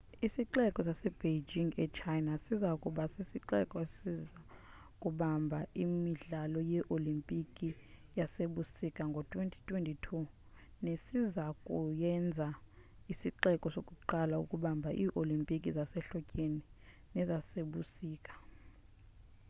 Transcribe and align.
isixeko 0.25 0.79
sasebeijing 0.87 1.71
e-china 1.83 2.33
siza 2.43 2.69
kuba 2.83 3.03
sisixeko 3.13 3.75
esiza 3.85 4.35
kubamba 5.01 5.59
imidlalo 5.83 6.59
yeolimpiki 6.73 7.69
yasebusika 8.19 9.01
ngo-2022 9.11 10.03
nesiza 10.85 11.45
kuyenza 11.65 12.47
isixeko 13.13 13.65
sokuqala 13.75 14.35
ukubamba 14.43 14.89
ii-olimpiki 15.03 15.69
zasehlotyeni 15.77 16.61
nezasebusika 17.15 18.33